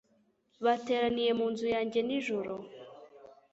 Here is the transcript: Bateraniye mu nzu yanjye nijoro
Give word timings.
Bateraniye 0.65 1.31
mu 1.39 1.45
nzu 1.51 1.65
yanjye 1.75 1.99
nijoro 2.07 2.53